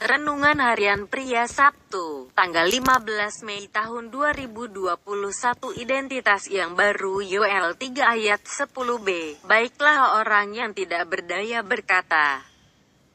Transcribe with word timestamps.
Renungan 0.00 0.64
Harian 0.64 1.04
Pria 1.12 1.44
Sabtu, 1.44 2.32
tanggal 2.32 2.64
15 2.64 3.44
Mei 3.44 3.68
tahun 3.68 4.08
2021 4.08 4.96
Identitas 5.76 6.48
yang 6.48 6.72
baru 6.72 7.20
Yoel 7.20 7.76
3 7.76 8.08
ayat 8.08 8.40
10b 8.40 9.44
Baiklah 9.44 10.24
orang 10.24 10.56
yang 10.56 10.72
tidak 10.72 11.04
berdaya 11.04 11.60
berkata, 11.60 12.40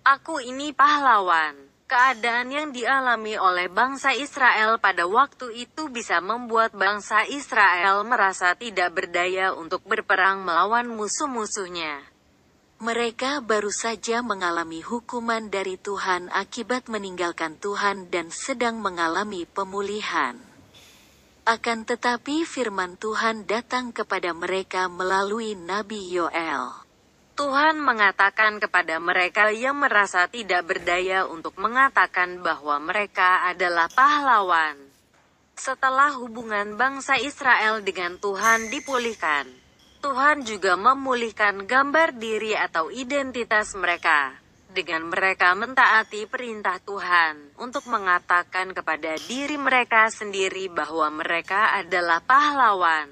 Aku 0.06 0.38
ini 0.38 0.78
pahlawan. 0.78 1.58
Keadaan 1.90 2.54
yang 2.54 2.70
dialami 2.70 3.34
oleh 3.34 3.66
bangsa 3.66 4.14
Israel 4.14 4.78
pada 4.78 5.10
waktu 5.10 5.66
itu 5.66 5.90
bisa 5.90 6.22
membuat 6.22 6.78
bangsa 6.78 7.26
Israel 7.26 8.06
merasa 8.06 8.54
tidak 8.54 8.94
berdaya 8.94 9.58
untuk 9.58 9.82
berperang 9.90 10.46
melawan 10.46 10.86
musuh-musuhnya. 10.94 12.15
Mereka 12.76 13.40
baru 13.40 13.72
saja 13.72 14.20
mengalami 14.20 14.84
hukuman 14.84 15.48
dari 15.48 15.80
Tuhan 15.80 16.28
akibat 16.28 16.92
meninggalkan 16.92 17.56
Tuhan 17.56 18.12
dan 18.12 18.28
sedang 18.36 18.84
mengalami 18.84 19.48
pemulihan. 19.48 20.36
Akan 21.48 21.88
tetapi 21.88 22.44
firman 22.44 23.00
Tuhan 23.00 23.48
datang 23.48 23.96
kepada 23.96 24.36
mereka 24.36 24.92
melalui 24.92 25.56
Nabi 25.56 26.04
Yoel. 26.12 26.84
Tuhan 27.40 27.80
mengatakan 27.80 28.60
kepada 28.60 29.00
mereka 29.00 29.56
yang 29.56 29.80
merasa 29.80 30.28
tidak 30.28 30.68
berdaya 30.68 31.24
untuk 31.32 31.56
mengatakan 31.56 32.44
bahwa 32.44 32.76
mereka 32.84 33.48
adalah 33.48 33.88
pahlawan. 33.88 34.76
Setelah 35.56 36.12
hubungan 36.20 36.76
bangsa 36.76 37.16
Israel 37.24 37.80
dengan 37.80 38.20
Tuhan 38.20 38.68
dipulihkan, 38.68 39.65
Tuhan 40.06 40.46
juga 40.46 40.78
memulihkan 40.78 41.66
gambar 41.66 42.14
diri 42.22 42.54
atau 42.54 42.94
identitas 42.94 43.74
mereka. 43.74 44.38
Dengan 44.70 45.10
mereka 45.10 45.58
mentaati 45.58 46.30
perintah 46.30 46.78
Tuhan 46.78 47.58
untuk 47.58 47.90
mengatakan 47.90 48.70
kepada 48.78 49.18
diri 49.26 49.58
mereka 49.58 50.06
sendiri 50.14 50.70
bahwa 50.70 51.10
mereka 51.10 51.74
adalah 51.74 52.22
pahlawan. 52.22 53.10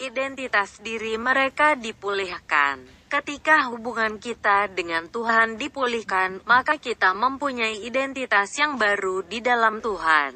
Identitas 0.00 0.80
diri 0.80 1.20
mereka 1.20 1.76
dipulihkan. 1.76 2.88
Ketika 3.12 3.68
hubungan 3.68 4.16
kita 4.16 4.72
dengan 4.72 5.12
Tuhan 5.12 5.60
dipulihkan, 5.60 6.40
maka 6.48 6.80
kita 6.80 7.12
mempunyai 7.12 7.84
identitas 7.84 8.56
yang 8.56 8.80
baru 8.80 9.28
di 9.28 9.44
dalam 9.44 9.84
Tuhan. 9.84 10.32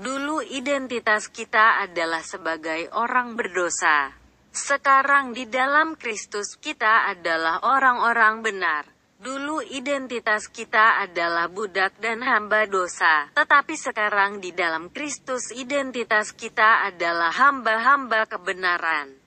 Dulu 0.00 0.40
identitas 0.48 1.28
kita 1.28 1.84
adalah 1.84 2.24
sebagai 2.24 2.88
orang 2.96 3.36
berdosa. 3.36 4.17
Sekarang 4.48 5.36
di 5.36 5.44
dalam 5.44 5.92
Kristus 5.94 6.56
kita 6.56 7.08
adalah 7.12 7.60
orang-orang 7.62 8.40
benar. 8.40 8.84
Dulu 9.18 9.66
identitas 9.74 10.46
kita 10.46 11.02
adalah 11.02 11.50
budak 11.50 11.98
dan 11.98 12.22
hamba 12.22 12.70
dosa, 12.70 13.26
tetapi 13.34 13.74
sekarang 13.74 14.38
di 14.38 14.54
dalam 14.54 14.94
Kristus 14.94 15.50
identitas 15.50 16.30
kita 16.30 16.86
adalah 16.86 17.34
hamba-hamba 17.34 18.30
kebenaran. 18.30 19.18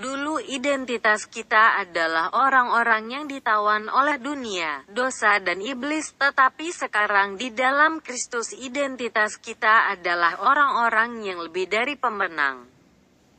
Dulu 0.00 0.40
identitas 0.40 1.28
kita 1.28 1.76
adalah 1.84 2.32
orang-orang 2.32 3.12
yang 3.12 3.24
ditawan 3.28 3.92
oleh 3.92 4.16
dunia, 4.16 4.88
dosa 4.88 5.36
dan 5.44 5.60
iblis, 5.60 6.16
tetapi 6.16 6.72
sekarang 6.72 7.36
di 7.36 7.52
dalam 7.52 8.00
Kristus 8.00 8.56
identitas 8.56 9.36
kita 9.36 9.92
adalah 9.92 10.40
orang-orang 10.40 11.20
yang 11.28 11.44
lebih 11.44 11.68
dari 11.68 12.00
pemenang. 12.00 12.79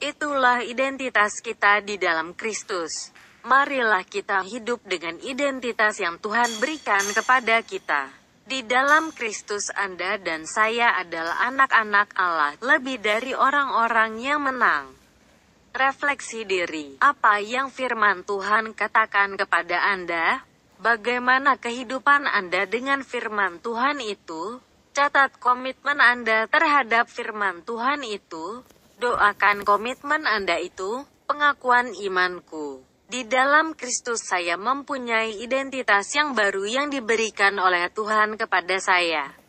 Itulah 0.02 0.66
identitas 0.66 1.46
kita 1.46 1.78
di 1.86 2.02
dalam 2.02 2.34
Kristus. 2.34 3.14
Marilah 3.46 4.02
kita 4.02 4.42
hidup 4.42 4.82
dengan 4.82 5.14
identitas 5.22 6.02
yang 6.02 6.18
Tuhan 6.18 6.58
berikan 6.58 7.06
kepada 7.14 7.62
kita. 7.62 8.10
Di 8.50 8.66
dalam 8.66 9.14
Kristus 9.14 9.70
Anda 9.70 10.18
dan 10.18 10.50
saya 10.50 10.98
adalah 10.98 11.46
anak-anak 11.54 12.18
Allah, 12.18 12.58
lebih 12.66 12.98
dari 12.98 13.38
orang-orang 13.38 14.18
yang 14.18 14.42
menang. 14.42 14.90
Refleksi 15.70 16.50
diri, 16.50 16.98
apa 16.98 17.38
yang 17.38 17.70
firman 17.70 18.26
Tuhan 18.26 18.74
katakan 18.74 19.38
kepada 19.38 19.86
Anda? 19.86 20.42
Bagaimana 20.82 21.62
kehidupan 21.62 22.26
Anda 22.26 22.66
dengan 22.66 23.06
firman 23.06 23.62
Tuhan 23.62 24.02
itu? 24.02 24.58
Catat 24.98 25.38
komitmen 25.38 26.02
Anda 26.02 26.50
terhadap 26.50 27.06
firman 27.06 27.62
Tuhan 27.62 28.02
itu. 28.02 28.66
Doakan 29.02 29.66
komitmen 29.66 30.30
Anda 30.30 30.62
itu, 30.62 31.02
pengakuan 31.26 31.90
imanku. 31.98 32.86
Di 33.10 33.26
dalam 33.26 33.74
Kristus 33.74 34.22
saya 34.22 34.62
mempunyai 34.62 35.42
identitas 35.42 36.14
yang 36.14 36.38
baru 36.38 36.70
yang 36.70 36.94
diberikan 36.94 37.58
oleh 37.58 37.90
Tuhan 37.90 38.38
kepada 38.38 38.78
saya. 38.78 39.41